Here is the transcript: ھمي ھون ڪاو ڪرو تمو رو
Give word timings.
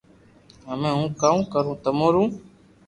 ھمي 0.69 0.89
ھون 0.95 1.07
ڪاو 1.21 1.37
ڪرو 1.53 1.73
تمو 1.83 2.07
رو 2.13 2.23